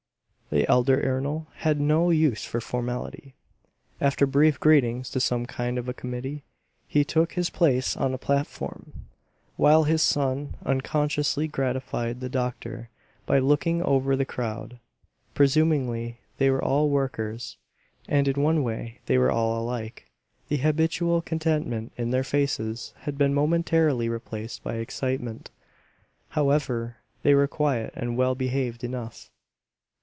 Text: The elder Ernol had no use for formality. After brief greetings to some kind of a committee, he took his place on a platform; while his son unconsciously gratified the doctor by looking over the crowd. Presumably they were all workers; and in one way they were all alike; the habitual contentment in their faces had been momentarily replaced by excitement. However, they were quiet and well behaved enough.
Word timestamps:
The 0.49 0.67
elder 0.69 0.99
Ernol 1.01 1.47
had 1.59 1.79
no 1.79 2.09
use 2.09 2.43
for 2.43 2.59
formality. 2.59 3.35
After 4.01 4.25
brief 4.27 4.59
greetings 4.59 5.09
to 5.11 5.21
some 5.21 5.45
kind 5.45 5.77
of 5.77 5.87
a 5.87 5.93
committee, 5.93 6.43
he 6.89 7.05
took 7.05 7.31
his 7.31 7.49
place 7.49 7.95
on 7.95 8.13
a 8.13 8.17
platform; 8.17 9.05
while 9.55 9.85
his 9.85 10.01
son 10.01 10.55
unconsciously 10.65 11.47
gratified 11.47 12.19
the 12.19 12.27
doctor 12.27 12.89
by 13.25 13.39
looking 13.39 13.81
over 13.83 14.13
the 14.17 14.25
crowd. 14.25 14.77
Presumably 15.33 16.17
they 16.37 16.49
were 16.49 16.61
all 16.61 16.89
workers; 16.89 17.55
and 18.09 18.27
in 18.27 18.43
one 18.43 18.61
way 18.61 18.99
they 19.05 19.17
were 19.17 19.31
all 19.31 19.57
alike; 19.57 20.11
the 20.49 20.57
habitual 20.57 21.21
contentment 21.21 21.93
in 21.95 22.09
their 22.11 22.25
faces 22.25 22.93
had 23.03 23.17
been 23.17 23.33
momentarily 23.33 24.09
replaced 24.09 24.61
by 24.65 24.73
excitement. 24.75 25.49
However, 26.31 26.97
they 27.23 27.33
were 27.33 27.47
quiet 27.47 27.93
and 27.95 28.17
well 28.17 28.35
behaved 28.35 28.83
enough. 28.83 29.29